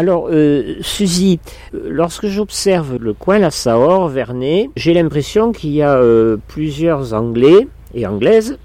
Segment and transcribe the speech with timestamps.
[0.00, 1.40] Alors, euh, Suzy,
[1.74, 7.12] euh, lorsque j'observe le coin La Saor, Vernet, j'ai l'impression qu'il y a euh, plusieurs
[7.12, 8.56] Anglais et Anglaises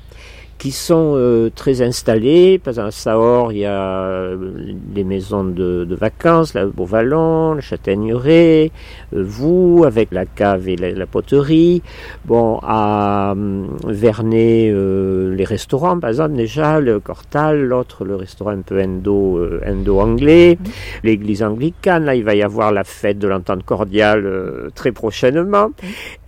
[0.58, 2.60] qui sont euh, très installés.
[2.60, 4.38] Par exemple, à Saor, il y a euh,
[4.74, 8.72] des maisons de, de vacances, la Beauvallon, la Châtaigneraie,
[9.14, 11.82] euh, vous, avec la cave et la, la poterie.
[12.24, 18.52] Bon, à hum, Vernet, euh, les restaurants, par exemple, déjà, le Cortal, l'autre, le restaurant
[18.52, 20.58] un peu indo, euh, indo-anglais,
[21.04, 25.72] l'église anglicane, là, il va y avoir la fête de l'entente cordiale euh, très prochainement.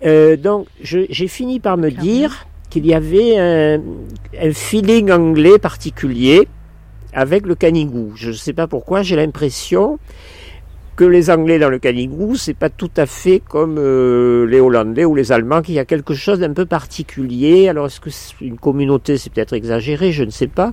[0.04, 3.80] Euh, donc, je- j'ai fini par me dire qu'il y avait un,
[4.52, 6.48] feeling anglais particulier
[7.12, 8.12] avec le canigou.
[8.14, 9.98] Je ne sais pas pourquoi, j'ai l'impression
[10.98, 15.04] que les Anglais dans le canigou, c'est pas tout à fait comme euh, les Hollandais
[15.04, 17.68] ou les Allemands, qu'il y a quelque chose d'un peu particulier.
[17.68, 20.72] Alors est-ce que c'est une communauté, c'est peut-être exagéré, je ne sais pas.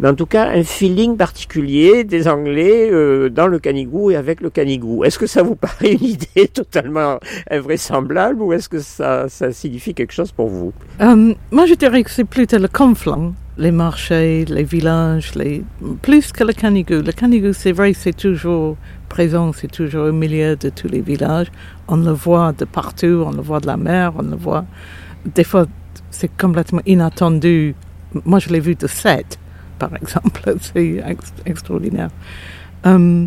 [0.00, 4.40] Mais en tout cas, un feeling particulier des Anglais euh, dans le canigou et avec
[4.40, 5.04] le canigou.
[5.04, 9.94] Est-ce que ça vous paraît une idée totalement invraisemblable ou est-ce que ça, ça signifie
[9.94, 10.72] quelque chose pour vous?
[11.00, 15.62] Euh, moi, je dirais que c'est plutôt le conflant, les marchés, les villages, les...
[16.00, 17.02] plus que le canigou.
[17.02, 18.76] Le canigou, c'est vrai, c'est toujours
[19.10, 21.48] présent, c'est toujours au milieu de tous les villages.
[21.86, 24.64] On le voit de partout, on le voit de la mer, on le voit.
[25.26, 25.66] Des fois,
[26.10, 27.74] c'est complètement inattendu.
[28.24, 29.38] Moi, je l'ai vu de 7,
[29.78, 30.54] par exemple.
[30.60, 32.08] C'est ex- extraordinaire.
[32.86, 33.26] Euh,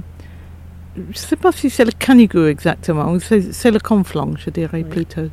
[0.96, 4.52] je ne sais pas si c'est le canigou exactement, ou c'est c'est le conflant, je
[4.52, 5.30] dirais plutôt.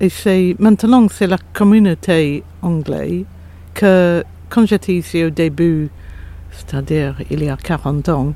[0.00, 3.24] Et c'est maintenant c'est la communauté anglaise
[3.78, 5.88] que quand j'étais ici au début,
[6.50, 8.34] c'est-à-dire il y a 40 ans,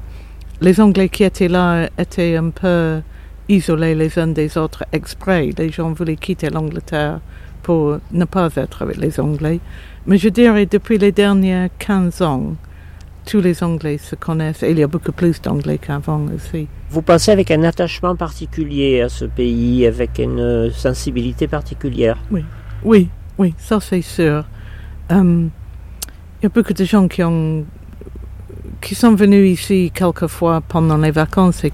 [0.61, 3.01] les Anglais qui étaient là étaient un peu
[3.49, 5.51] isolés les uns des autres exprès.
[5.59, 7.19] Les gens voulaient quitter l'Angleterre
[7.65, 9.59] pour ne pas être avec les Anglais.
[10.07, 12.55] Mais je dirais depuis les derniers 15 ans,
[13.27, 14.63] tous les Anglais se connaissent.
[14.63, 16.69] Et il y a beaucoup plus d'Anglais qu'avant aussi.
[16.91, 22.19] Vous pensez avec un attachement particulier à ce pays, avec une sensibilité particulière?
[22.31, 24.45] Oui, oui, ça c'est sûr.
[25.13, 25.51] Il
[26.43, 27.65] y a beaucoup de gens qui ont
[28.81, 31.73] qui sont venus ici quelquefois pendant les vacances et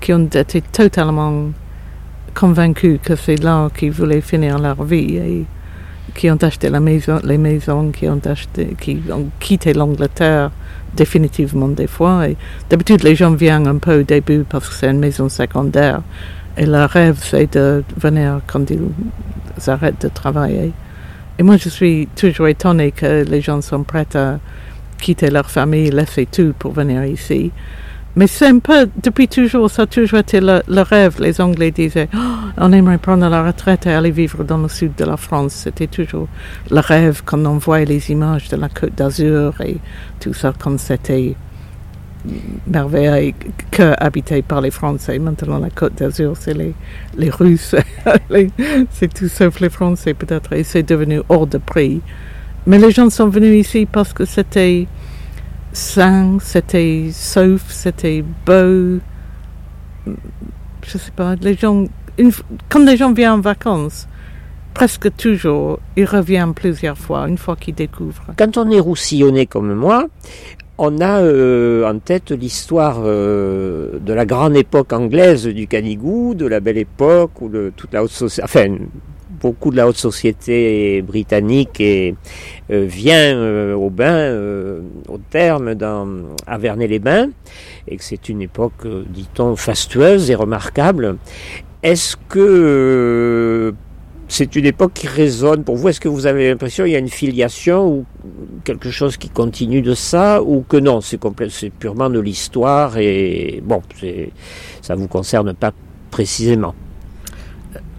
[0.00, 1.50] qui ont été totalement
[2.34, 5.44] convaincus que c'est là qu'ils voulaient finir leur vie et
[6.14, 10.50] qui ont acheté la maison, les maisons, qui ont acheté, qui ont quitté l'Angleterre
[10.94, 12.26] définitivement des fois.
[12.70, 16.02] D'habitude, les gens viennent un peu au début parce que c'est une maison secondaire.
[16.56, 18.80] Et leur rêve, c'est de venir quand ils
[19.66, 20.72] arrêtent de travailler.
[21.38, 24.38] Et moi, je suis toujours étonnée que les gens sont prêts à
[25.00, 27.50] quitter leur famille, laisser tout pour venir ici.
[28.16, 31.16] Mais c'est un peu, depuis toujours, ça a toujours été le, rêve.
[31.18, 32.18] Les Anglais disaient, Oh,
[32.58, 35.52] on aimerait prendre la retraite et aller vivre dans le sud de la France.
[35.54, 36.28] C'était toujours
[36.70, 39.78] le rêve quand on voyait les images de la Côte d'Azur et
[40.20, 41.34] tout ça, quand c'était
[42.66, 43.34] merveilleux et
[43.70, 45.18] que habité par les Français.
[45.18, 46.74] Maintenant, la Côte d'Azur, c'est les,
[47.16, 47.74] les Russes.
[48.90, 50.52] C'est tout sauf les Français, peut-être.
[50.52, 52.00] Et c'est devenu hors de prix.
[52.66, 54.86] Mais les gens sont venus ici parce que c'était
[55.72, 59.00] sain, c'était sauf, c'était beau.
[60.06, 61.84] Je sais pas, les gens,
[62.68, 64.06] quand les gens viennent en vacances,
[64.72, 68.24] presque toujours, ils reviennent plusieurs fois, une fois qu'ils découvrent.
[68.36, 70.06] Quand on est roussillonné comme moi,
[70.78, 76.46] on a euh, en tête l'histoire euh, de la grande époque anglaise du Canigou, de
[76.46, 78.72] la belle époque où le, toute la haute société,
[79.40, 82.12] beaucoup de la haute société britannique euh,
[82.70, 84.32] vient euh, au bain,
[85.08, 86.08] au terme, dans,
[86.46, 87.28] à Vernet-les-Bains,
[87.86, 91.16] et que c'est une époque, dit-on, fastueuse et remarquable.
[91.82, 92.40] Est-ce que
[94.28, 97.00] c'est une époque qui résonne pour vous Est-ce que vous avez l'impression qu'il y a
[97.00, 98.04] une filiation ou
[98.64, 101.18] quelque chose qui continue de ça ou que non, c'est
[101.70, 103.82] purement de l'histoire et bon,
[104.80, 105.72] ça vous concerne pas
[106.10, 106.74] précisément.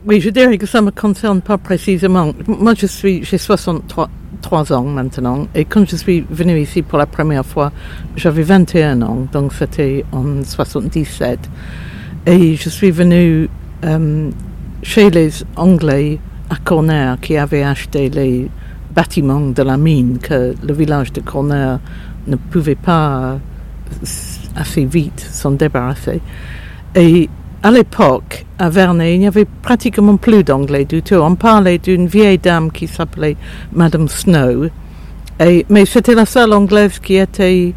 [0.08, 2.32] Oui, je dirais que ça ne me concerne pas précisément.
[2.48, 4.10] Moi, j'ai 63
[4.46, 7.72] trois ans maintenant, et quand je suis venue ici pour la première fois,
[8.16, 11.40] j'avais 21 ans, donc c'était en 77.
[12.28, 13.50] Et je suis venue
[13.84, 14.30] euh,
[14.86, 18.50] chez les Anglais à Corner qui avaient acheté les
[18.94, 21.80] bâtiments de la mine que le village de Corner
[22.28, 23.38] ne pouvait pas euh,
[24.56, 26.22] assez vite s'en débarrasser.
[26.94, 27.28] Et
[27.64, 31.16] à l'époque, à Vernet, il n'y avait pratiquement plus d'anglais du tout.
[31.16, 33.38] On parlait d'une vieille dame qui s'appelait
[33.74, 34.70] Madame Snow,
[35.40, 37.74] et, mais c'était la seule anglaise qui était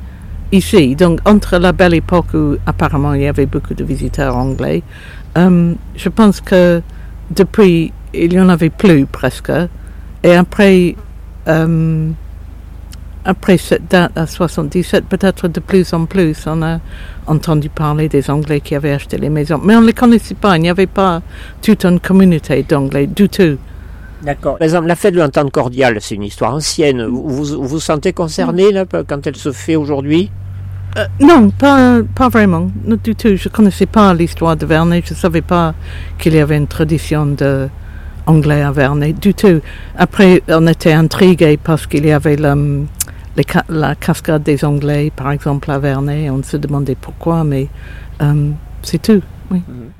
[0.52, 0.94] ici.
[0.94, 4.82] Donc, entre la belle époque où apparemment il y avait beaucoup de visiteurs anglais,
[5.38, 6.82] euh, je pense que
[7.30, 9.52] depuis, il n'y en avait plus presque.
[10.22, 10.96] Et après,
[11.48, 12.10] euh,
[13.24, 16.80] après cette date à 77, peut-être de plus en plus, on a
[17.26, 19.60] entendu parler des Anglais qui avaient acheté les maisons.
[19.62, 21.22] Mais on ne les connaissait pas, il n'y avait pas
[21.62, 23.58] toute une communauté d'Anglais du tout.
[24.22, 24.58] D'accord.
[24.58, 27.04] Par exemple, la fête de l'entente cordiale, c'est une histoire ancienne.
[27.04, 28.64] Vous vous, vous sentez concerné
[29.06, 30.30] quand elle se fait aujourd'hui?
[30.98, 32.70] Euh, non, pas, pas vraiment,
[33.04, 33.36] du tout.
[33.36, 35.74] Je connaissais pas l'histoire de Vernet, je savais pas
[36.18, 37.68] qu'il y avait une tradition de
[38.26, 39.60] anglais à Vernet, du tout.
[39.96, 42.54] Après, on était intrigués parce qu'il y avait la,
[43.68, 46.30] la cascade des Anglais, par exemple, à Vernet.
[46.30, 47.68] On se demandait pourquoi, mais
[48.22, 48.50] euh,
[48.82, 49.22] c'est tout.
[49.50, 49.58] Oui.
[49.58, 49.97] Mm-hmm.